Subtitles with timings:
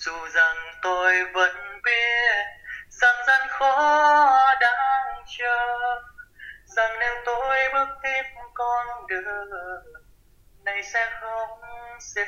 [0.00, 2.44] dù rằng tôi vẫn biết
[2.88, 6.00] rằng gian khó đang chờ,
[6.76, 8.22] rằng nếu tôi bước tiếp
[8.54, 9.50] con đường
[10.64, 11.60] này sẽ không
[12.00, 12.26] dễ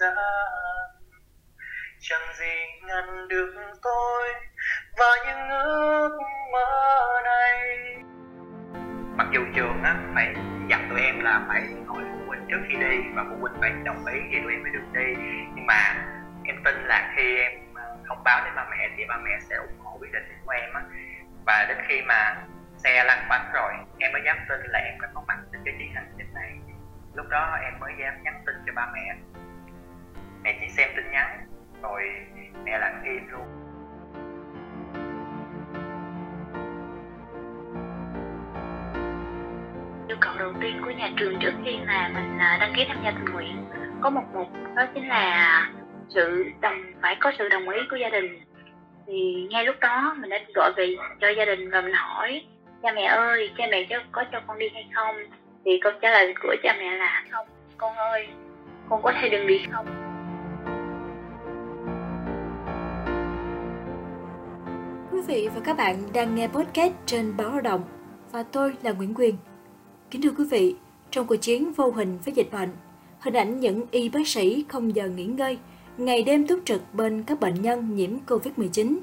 [0.00, 0.14] dàng.
[2.00, 4.32] Chẳng gì ngăn được tôi
[4.98, 6.18] và những ước
[6.52, 7.96] mơ này.
[9.16, 10.34] Mặc dù trường á, phải
[10.68, 13.70] dặn tụi em là phải hỏi phụ huynh trước khi đi và phụ huynh phải
[13.84, 15.14] đồng ý thì tụi em mới được đi.
[15.54, 15.94] Nhưng mà
[16.68, 19.78] tin là khi em à, thông báo đến ba mẹ thì ba mẹ sẽ ủng
[19.78, 20.82] hộ quyết định của em á.
[21.46, 22.36] Và đến khi mà
[22.76, 25.74] xe lăn bánh rồi, em mới dám tin là em đã có mặt trên cái
[25.78, 26.58] chuyến hành trình này.
[27.14, 29.14] Lúc đó em mới dám nhắn tin cho ba mẹ.
[30.42, 31.46] Mẹ chỉ xem tin nhắn,
[31.82, 32.02] rồi
[32.64, 33.46] mẹ lặng im luôn.
[40.08, 42.98] Yêu cầu đầu tiên của nhà trường trước khi mà mình à, đăng ký tham
[43.04, 43.64] gia tình nguyện
[44.00, 45.66] có một mục đó chính là
[46.08, 48.38] sự đồng phải có sự đồng ý của gia đình.
[49.06, 52.42] Thì ngay lúc đó mình đã gọi về cho gia đình và mình hỏi
[52.82, 55.16] cha mẹ ơi cha mẹ cho có cho con đi hay không?
[55.64, 58.26] Thì câu trả lời của cha mẹ là không con ơi
[58.88, 59.86] con có thể đừng đi không?
[65.12, 67.84] Quý vị và các bạn đang nghe podcast trên báo lao động
[68.32, 69.36] và tôi là Nguyễn Quyền.
[70.10, 70.76] Kính thưa quý vị,
[71.10, 72.68] trong cuộc chiến vô hình với dịch bệnh,
[73.20, 75.58] hình ảnh những y bác sĩ không giờ nghỉ ngơi,
[75.98, 78.98] ngày đêm túc trực bên các bệnh nhân nhiễm Covid-19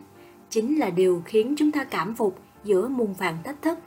[0.49, 3.79] chính là điều khiến chúng ta cảm phục giữa muôn vàng thách thức.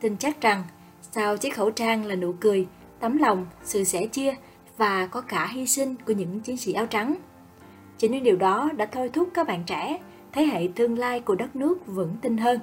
[0.00, 0.64] Tin chắc rằng
[1.02, 2.66] sau chiếc khẩu trang là nụ cười,
[3.00, 4.34] tấm lòng, sự sẻ chia
[4.76, 7.14] và có cả hy sinh của những chiến sĩ áo trắng.
[7.98, 9.98] Chính những điều đó đã thôi thúc các bạn trẻ,
[10.32, 12.60] thế hệ tương lai của đất nước vững tin hơn.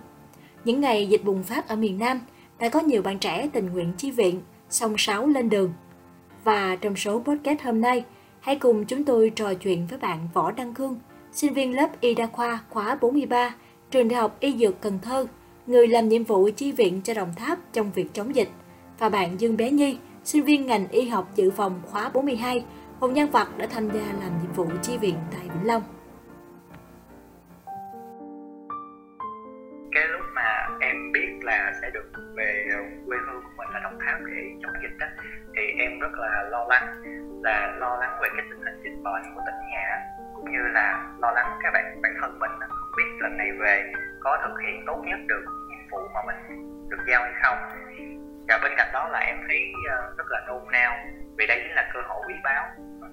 [0.65, 2.19] Những ngày dịch bùng phát ở miền Nam,
[2.59, 5.73] đã có nhiều bạn trẻ tình nguyện chi viện, song sáo lên đường.
[6.43, 8.05] Và trong số podcast hôm nay,
[8.47, 10.99] hãy cùng chúng tôi trò chuyện với bạn Võ Đăng Khương,
[11.31, 13.55] sinh viên lớp Y Đa khoa khóa 43,
[13.91, 15.25] trường Đại học Y Dược Cần Thơ,
[15.65, 18.49] người làm nhiệm vụ chi viện cho Đồng Tháp trong việc chống dịch,
[18.99, 22.65] và bạn Dương Bé Nhi, sinh viên ngành y học dự phòng khóa 42,
[22.99, 25.83] một nhân vật đã tham gia làm nhiệm vụ chi viện tại Vĩnh Long.
[29.91, 32.65] cái lúc mà em biết là sẽ được về
[33.07, 35.07] quê hương của mình là Đồng Tháp để chống dịch đó
[35.55, 37.03] thì em rất là lo lắng
[37.43, 39.99] là lo lắng về cái tình hình dịch bệnh của tỉnh nhà
[40.35, 43.91] cũng như là lo lắng các bạn bản thân mình không biết lần này về
[44.19, 47.57] có thực hiện tốt nhất được nhiệm vụ mà mình được giao hay không.
[48.47, 50.97] Và bên cạnh đó là em thấy ờ, rất là nôn nao
[51.37, 52.65] vì đây chính là cơ hội quý báu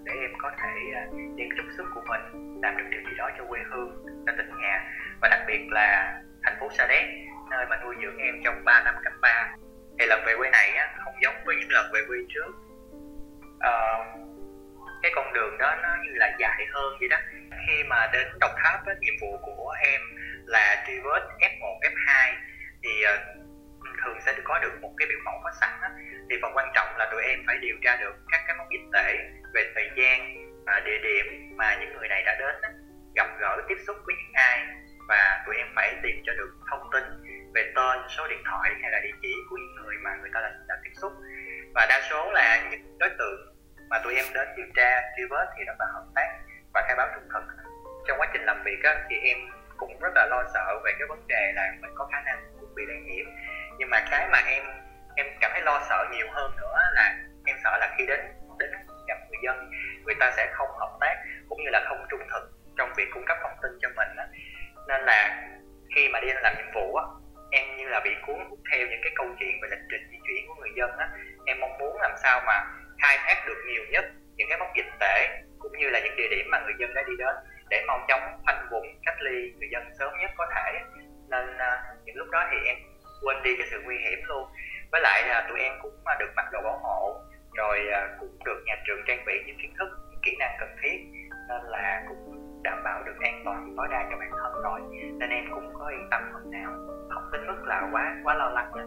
[0.04, 1.00] để em có thể ờ,
[1.36, 2.20] đem chút sức của mình
[2.62, 4.84] làm được điều gì đó cho quê hương cho tỉnh nhà.
[5.22, 7.04] Và đặc biệt là thành phố Sa Đéc
[7.50, 9.54] nơi mà nuôi dưỡng em trong 3 năm cấp 3
[9.98, 12.50] thì lần về quê này á, không giống với những lần về quê trước.
[13.64, 14.04] Ờ,
[15.02, 17.16] cái con đường đó nó như là dài hơn vậy đó
[17.66, 20.00] khi mà đến Đồng Tháp á, nhiệm vụ của em
[20.46, 22.34] là truy vết F1, F2
[22.82, 23.20] thì uh,
[24.04, 25.90] thường sẽ có được một cái biểu mẫu có sẵn á.
[26.30, 28.86] thì phần quan trọng là tụi em phải điều tra được các cái mốc dịch
[28.92, 29.18] tễ
[29.54, 30.34] về thời gian
[30.66, 32.70] và địa điểm mà những người này đã đến á,
[33.14, 34.66] gặp gỡ tiếp xúc với những ai
[35.08, 37.04] và tụi em phải tìm cho được thông tin
[37.54, 39.13] về tên số điện thoại hay là địa
[44.76, 46.28] tra truy vết thì rất là hợp tác
[46.74, 47.42] và khai báo trung thực.
[48.08, 49.38] Trong quá trình làm việc á, thì em
[49.76, 52.74] cũng rất là lo sợ về cái vấn đề là mình có khả năng cũng
[52.74, 53.26] bị lây nhiễm.
[53.78, 54.62] Nhưng mà cái mà em
[55.16, 58.20] em cảm thấy lo sợ nhiều hơn nữa là em sợ là khi đến
[58.58, 58.70] đến
[59.08, 59.70] gặp người dân
[60.04, 61.14] người ta sẽ không hợp tác
[61.48, 64.26] cũng như là không trung thực trong việc cung cấp thông tin cho mình á.
[64.88, 65.48] nên là
[65.94, 67.04] khi mà đi làm nhiệm vụ á
[67.50, 70.18] em như là bị cuốn hút theo những cái câu chuyện về lịch trình di
[70.26, 71.08] chuyển của người dân á.
[71.46, 72.64] Em mong muốn làm sao mà
[73.02, 74.04] khai thác được nhiều nhất
[74.36, 77.02] những cái mốc dịch tễ cũng như là những địa điểm mà người dân đã
[77.06, 77.34] đi đến
[77.70, 80.80] để mau chóng khoanh vùng cách ly người dân sớm nhất có thể.
[81.28, 82.76] Nên uh, những lúc đó thì em
[83.22, 84.48] quên đi cái sự nguy hiểm luôn.
[84.92, 87.20] Với lại là tụi em cũng à, được mặc đồ bảo hộ
[87.54, 90.76] rồi uh, cũng được nhà trường trang bị những kiến thức những kỹ năng cần
[90.82, 90.98] thiết
[91.48, 94.80] nên là cũng đảm bảo được an toàn tối đa cho bản thân rồi.
[95.18, 96.72] Nên em cũng có yên tâm phần nào
[97.10, 98.84] không đến mức là quá quá lo lắng nữa.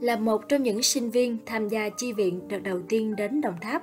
[0.00, 3.56] Là một trong những sinh viên tham gia chi viện đợt đầu tiên đến Đồng
[3.60, 3.82] Tháp,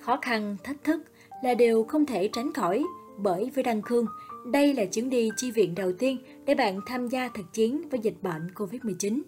[0.00, 1.02] khó khăn, thách thức
[1.42, 2.84] là điều không thể tránh khỏi
[3.18, 4.06] bởi với Đăng Khương,
[4.52, 8.00] đây là chuyến đi chi viện đầu tiên để bạn tham gia thực chiến với
[8.00, 9.22] dịch bệnh Covid-19.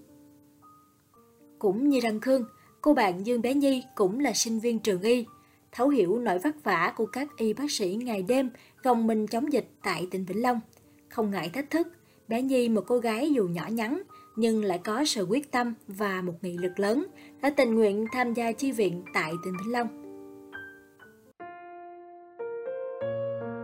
[1.58, 2.44] Cũng như Đăng Khương,
[2.80, 5.26] cô bạn Dương Bé Nhi cũng là sinh viên trường y,
[5.72, 8.50] thấu hiểu nỗi vất vả của các y bác sĩ ngày đêm
[8.82, 10.60] gồng mình chống dịch tại tỉnh Vĩnh Long.
[11.08, 11.88] Không ngại thách thức,
[12.28, 14.02] bé Nhi một cô gái dù nhỏ nhắn
[14.36, 17.06] nhưng lại có sự quyết tâm và một nghị lực lớn,
[17.42, 19.88] đã tình nguyện tham gia chi viện tại tỉnh Vĩnh Long.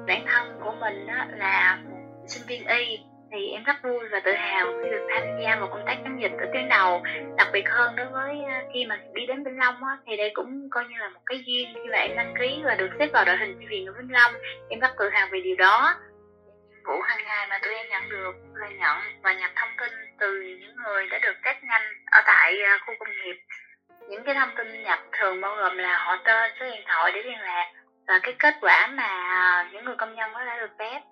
[0.06, 1.82] Bản thân của mình đó là
[2.26, 2.98] sinh viên y
[3.32, 6.22] thì em rất vui và tự hào khi được tham gia vào công tác chống
[6.22, 7.02] dịch ở tuyến đầu.
[7.36, 10.30] Đặc biệt hơn đối với ờ, khi mà đi đến Vĩnh Long á, thì đây
[10.34, 13.08] cũng coi như là một cái duyên khi mà em đăng ký và được xếp
[13.12, 14.32] vào đội hình chi viện ở Vĩnh Long.
[14.68, 15.94] Em rất tự hào về điều đó
[16.84, 20.40] vụ hàng ngày mà tụi em nhận được, là nhận và nhập thông tin từ
[20.60, 23.36] những người đã được test nhanh ở tại à, khu công nghiệp.
[24.08, 27.22] Những cái thông tin nhập thường bao gồm là họ tên, số điện thoại để
[27.22, 27.72] liên lạc
[28.06, 31.02] và cái kết quả mà những người công nhân đó đã được test.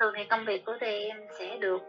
[0.00, 1.82] Thường thì công việc của tụi em sẽ được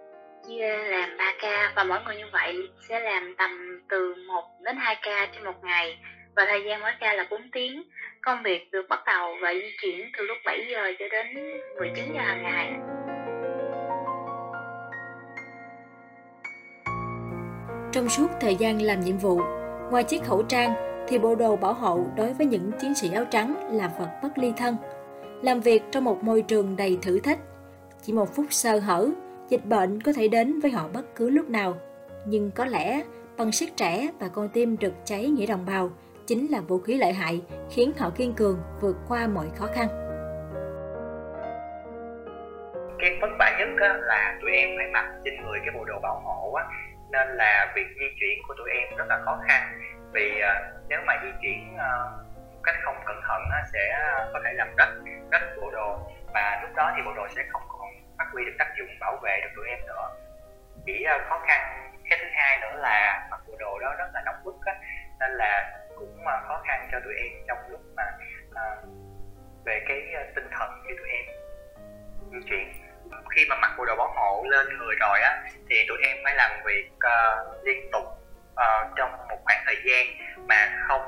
[0.48, 4.78] chia làm 3 ca và mỗi người như vậy sẽ làm tầm từ 1 đến
[4.78, 5.98] 2 ca trên một ngày
[6.36, 7.84] và thời gian mỗi ca là 4 tiếng.
[8.22, 11.28] Công việc được bắt đầu và di chuyển từ lúc 7 giờ cho đến
[11.80, 12.97] 19 giờ hàng ngày.
[17.98, 19.40] Trong suốt thời gian làm nhiệm vụ,
[19.92, 20.74] ngoài chiếc khẩu trang
[21.08, 24.38] thì bộ đồ bảo hộ đối với những chiến sĩ áo trắng là vật bất
[24.38, 24.76] ly thân.
[25.42, 27.40] Làm việc trong một môi trường đầy thử thách,
[28.02, 29.10] chỉ một phút sơ hở,
[29.50, 31.74] dịch bệnh có thể đến với họ bất cứ lúc nào.
[32.26, 33.04] Nhưng có lẽ
[33.38, 35.90] bằng sức trẻ và con tim rực cháy nghĩa đồng bào
[36.28, 39.88] chính là vũ khí lợi hại khiến họ kiên cường vượt qua mọi khó khăn.
[43.00, 43.68] Cái vất vả nhất
[44.02, 46.64] là tụi em phải mặc trên người cái bộ đồ bảo hộ á,
[47.12, 49.80] nên là việc di chuyển của tụi em rất là khó khăn.
[50.14, 54.28] Vì uh, nếu mà di chuyển uh, một cách không cẩn thận uh, sẽ à,
[54.34, 54.94] có thể làm rách
[55.32, 56.12] rách bộ đồ.
[56.34, 59.20] Và lúc đó thì bộ đồ sẽ không còn phát huy được tác dụng bảo
[59.24, 60.10] vệ được tụi em nữa.
[60.86, 64.22] Chỉ uh, khó khăn cái thứ hai nữa là mặc bộ đồ đó rất là
[64.26, 64.74] nóng bức á,
[65.20, 68.04] nên là cũng uh, khó khăn cho tụi em trong lúc mà
[68.50, 68.88] uh,
[69.66, 71.26] về cái uh, tinh thần khi tụi em
[72.32, 72.74] di chuyển.
[73.36, 76.36] Khi mà mặc bộ đồ bảo hộ lên người rồi á thì tụi em phải
[76.36, 78.06] làm việc uh, liên tục
[78.52, 80.08] uh, trong một khoảng thời gian
[80.48, 81.02] mà không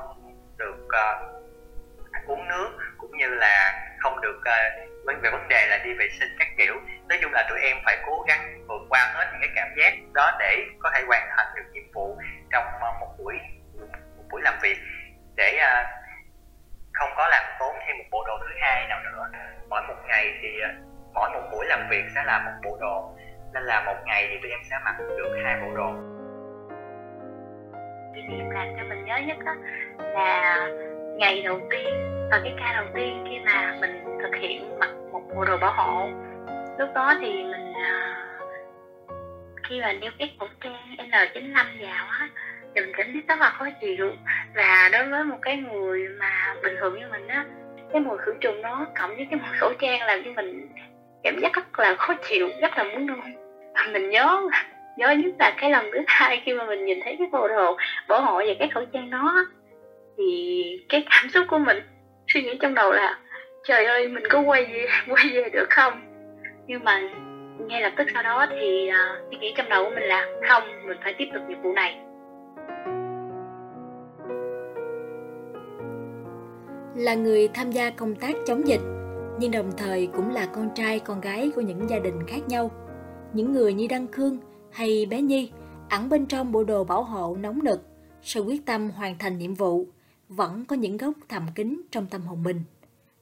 [0.56, 4.90] được uh, uống nước cũng như là không được uh,
[5.22, 6.74] về vấn đề là đi vệ sinh các kiểu.
[7.08, 9.94] Nói chung là tụi em phải cố gắng vượt qua hết những cái cảm giác
[10.14, 12.18] đó để có thể hoàn thành được nhiệm vụ
[12.52, 13.34] trong uh, một buổi
[14.16, 14.78] một buổi làm việc.
[15.36, 15.86] Để uh,
[16.92, 19.30] không có làm tốn thêm một bộ đồ thứ hai nào nữa.
[19.68, 22.99] Mỗi một ngày thì uh, mỗi một buổi làm việc sẽ là một bộ đồ
[23.54, 25.90] nên là một ngày thì tụi em sẽ mặc được hai bộ đồ.
[28.14, 29.54] Kỷ niệm làm cho mình nhớ nhất đó
[29.98, 30.68] là
[31.18, 31.94] ngày đầu tiên,
[32.30, 35.72] và cái ca đầu tiên khi mà mình thực hiện mặc một bộ đồ bảo
[35.72, 36.08] hộ.
[36.78, 38.16] Lúc đó thì mình à,
[39.62, 42.28] khi mà đeo cái khẩu trang N95 vào á,
[42.74, 44.12] thì mình cảm thấy rất là khó chịu
[44.54, 47.44] và đối với một cái người mà bình thường như mình á,
[47.92, 50.68] cái mùi khử trùng nó cộng với cái mùi khẩu trang làm cho mình
[51.22, 53.20] cảm giác rất là khó chịu rất là muốn nôn
[53.74, 54.40] à, mình nhớ
[54.96, 57.76] nhớ nhất là cái lần thứ hai khi mà mình nhìn thấy cái bộ đồ
[58.08, 59.34] bảo hộ và cái khẩu trang đó
[60.18, 61.78] thì cái cảm xúc của mình
[62.28, 63.18] suy nghĩ trong đầu là
[63.64, 65.92] trời ơi mình có quay về quay về được không?
[66.66, 67.00] Nhưng mà
[67.58, 70.62] ngay lập tức sau đó thì uh, suy nghĩ trong đầu của mình là không
[70.86, 72.00] mình phải tiếp tục nhiệm vụ này.
[76.96, 78.99] Là người tham gia công tác chống dịch
[79.40, 82.70] nhưng đồng thời cũng là con trai con gái của những gia đình khác nhau.
[83.32, 84.38] Những người như Đăng Khương
[84.70, 85.50] hay bé Nhi
[85.90, 87.80] ẩn bên trong bộ đồ bảo hộ nóng nực,
[88.22, 89.86] sự quyết tâm hoàn thành nhiệm vụ,
[90.28, 92.62] vẫn có những góc thầm kín trong tâm hồn mình.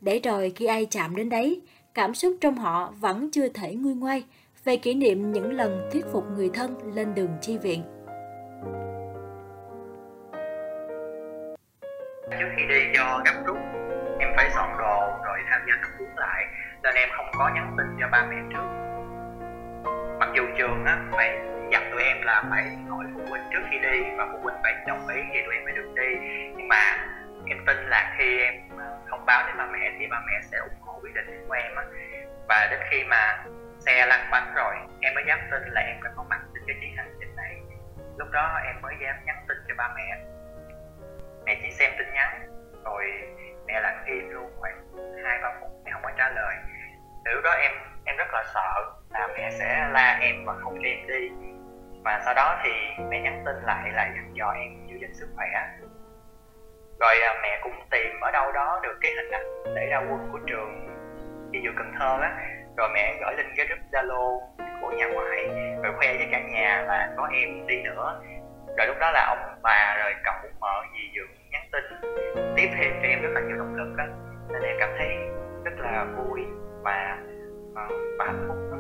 [0.01, 1.61] Để rồi khi ai chạm đến đấy,
[1.95, 4.25] cảm xúc trong họ vẫn chưa thể nguôi ngoai
[4.65, 7.83] về kỷ niệm những lần thuyết phục người thân lên đường chi viện.
[12.31, 13.57] Trước khi đi do gấp rút,
[14.39, 16.47] phải dọn đồ rồi tham gia cấp cứu lại,
[16.83, 18.67] nên em không có nhắn tin cho ba mẹ trước.
[20.21, 21.39] Mặc dù trường á, phải
[21.71, 24.75] dặn tụi em là phải hỏi phụ huynh trước khi đi và phụ huynh phải
[24.87, 26.19] đồng ý thì tụi em mới được đi.
[26.57, 26.83] Nhưng mà
[27.47, 30.59] em tin là khi em à, thông báo đến ba mẹ thì ba mẹ sẽ
[30.59, 31.85] ủng hộ quyết định của em á.
[32.49, 33.45] Và đến khi mà
[33.79, 36.77] xe lăn bánh rồi, em mới dám tin là em đã có mặt trên cái
[36.81, 37.57] chuyến hành trình này.
[38.19, 40.19] Lúc đó em mới dám nhắn tin cho ba mẹ.
[41.45, 42.49] Mẹ chỉ xem tin nhắn,
[42.85, 43.05] rồi
[43.79, 44.87] nghe lặng im luôn, khoảng
[45.25, 46.55] hai, ba phút mẹ không có trả lời.
[47.25, 47.73] Từ lúc đó em
[48.05, 51.31] em rất là sợ là mẹ sẽ la em và không cho em đi.
[52.05, 52.71] Và sau đó thì
[53.09, 55.47] mẹ nhắn tin lại là dặn dò em giữ gìn sức khỏe.
[57.01, 60.29] Rồi à, mẹ cũng tìm ở đâu đó được cái hình ảnh để ra quân
[60.33, 60.89] của trường
[61.51, 62.37] đi vụ Cần Thơ á.
[62.77, 64.41] Rồi mẹ gửi lên cái group Zalo
[64.81, 65.49] của nhà ngoại,
[65.83, 68.23] rồi khoe với cả nhà là có em đi nữa.
[68.79, 71.38] Rồi lúc đó là ông bà, rồi cậu mợ dì dưỡng
[71.73, 71.83] tin
[72.57, 74.05] tiếp thêm cho em rất là nhiều động lực đó
[74.53, 75.09] nên em cảm thấy
[75.65, 76.41] rất là vui
[76.83, 77.19] và
[77.75, 78.79] ờ, và hạnh phúc đó.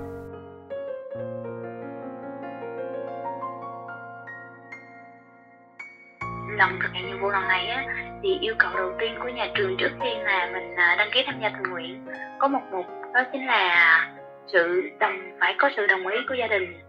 [6.59, 7.85] lần thực hiện nhiệm vụ lần này á,
[8.23, 11.23] thì yêu cầu đầu tiên của nhà trường trước khi là mình ờ, đăng ký
[11.27, 12.07] tham gia tình nguyện
[12.39, 14.07] có một mục, đó chính là
[14.47, 16.81] sự đồng, phải có sự đồng ý của gia đình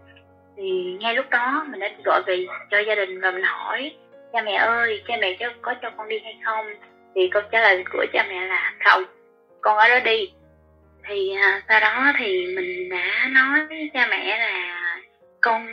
[0.56, 3.92] thì ngay lúc đó mình đã gọi về cho gia đình và mình hỏi
[4.32, 6.66] cha mẹ ơi cha mẹ cho có cho con đi hay không?
[7.14, 9.04] Thì câu trả lời của cha mẹ là không
[9.60, 10.32] con ở đó đi.
[11.08, 14.80] Thì à, sau đó thì mình đã nói với cha mẹ là
[15.40, 15.68] con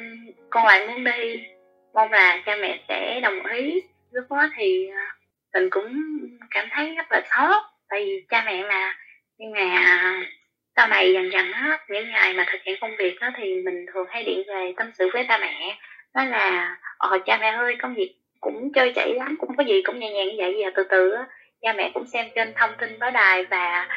[0.49, 1.45] con lại muốn đi.
[1.93, 3.81] Mong là cha mẹ sẽ đồng ý.
[4.11, 5.15] Lúc đó thì à,
[5.53, 5.93] mình cũng
[6.51, 7.63] cảm thấy rất là xót.
[7.89, 8.95] Tại vì cha mẹ là
[9.37, 10.21] nhưng mà
[10.75, 13.85] sau này dần dần á những ngày mà thực hiện công việc đó thì mình
[13.93, 15.77] thường hay điện về tâm sự với ba mẹ.
[16.13, 19.81] Nói là ờ cha mẹ ơi công việc cũng chơi chảy lắm cũng có gì
[19.81, 20.61] cũng nhẹ nhàng như vậy.
[20.63, 21.25] Và từ từ á
[21.61, 23.87] cha mẹ cũng xem trên thông tin báo đài và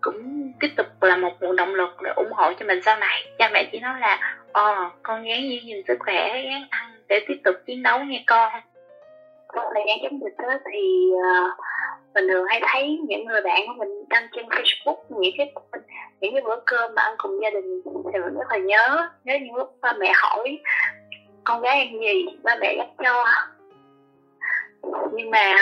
[0.00, 3.24] cũng tiếp tục là một nguồn động lực để ủng hộ cho mình sau này.
[3.38, 7.24] Cha mẹ chỉ nói là ồ con gán giữ gìn sức khỏe gán ăn để
[7.28, 8.52] tiếp tục chiến đấu nghe con.
[9.54, 11.50] Một thời gian chống dịch đó thì uh,
[12.14, 15.52] mình thường hay thấy những người bạn của mình đăng trên Facebook những cái
[16.20, 19.08] những cái bữa cơm mà ăn cùng gia đình thì mình rất là nhớ.
[19.24, 20.58] Nhớ những lúc ba mẹ hỏi
[21.44, 22.26] con gái ăn gì?
[22.42, 23.24] Ba mẹ gấp cho
[25.12, 25.54] nhưng mà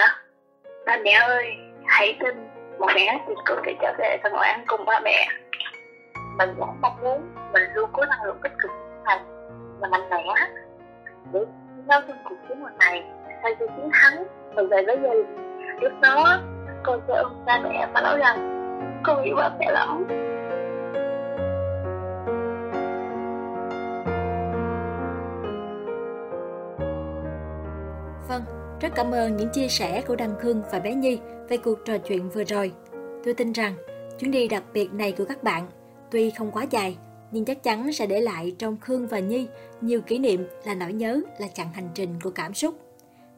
[0.87, 2.49] ba mẹ ơi hãy tin
[2.79, 5.29] một ngày thì cực sẽ trở về và ngồi ăn cùng ba mẹ.
[6.39, 8.71] Mình vẫn mong muốn mình luôn có năng lượng tích cực
[9.05, 9.25] thành
[9.81, 10.25] và mạnh mẽ
[11.33, 11.41] để
[11.89, 13.05] giao trong cuộc chiến lần này
[13.43, 14.25] thay cho chiến thắng
[14.55, 15.37] mình về với gia đình.
[15.81, 16.39] Lúc đó
[16.83, 18.37] con sẽ ôm cha mẹ và nói rằng
[19.03, 20.05] con yêu ba mẹ lắm.
[28.29, 31.79] Vâng, rất cảm ơn những chia sẻ của Đăng Khương và bé Nhi về cuộc
[31.85, 32.73] trò chuyện vừa rồi.
[33.25, 33.75] Tôi tin rằng
[34.19, 35.67] chuyến đi đặc biệt này của các bạn
[36.11, 36.97] tuy không quá dài
[37.31, 39.47] nhưng chắc chắn sẽ để lại trong Khương và Nhi
[39.81, 42.75] nhiều kỷ niệm là nỗi nhớ là chặng hành trình của cảm xúc.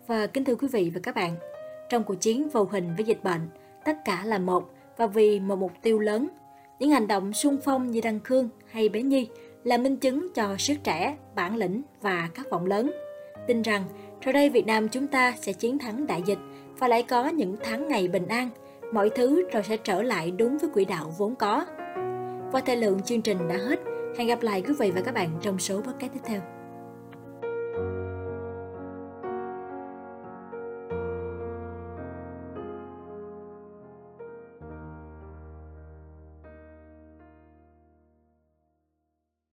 [0.07, 1.37] Và kính thưa quý vị và các bạn,
[1.89, 3.49] trong cuộc chiến vô hình với dịch bệnh,
[3.85, 6.29] tất cả là một và vì một mục tiêu lớn.
[6.79, 9.29] Những hành động sung phong như Đăng Khương hay bé Nhi
[9.65, 12.93] là minh chứng cho sức trẻ, bản lĩnh và khát vọng lớn.
[13.47, 13.85] Tin rằng
[14.25, 16.39] rồi đây Việt Nam chúng ta sẽ chiến thắng đại dịch
[16.79, 18.51] và lại có những tháng ngày bình an,
[18.93, 21.67] mọi thứ rồi sẽ trở lại đúng với quỹ đạo vốn có.
[22.53, 23.81] Và thời lượng chương trình đã hết.
[24.19, 26.54] Hẹn gặp lại quý vị và các bạn trong số podcast tiếp theo.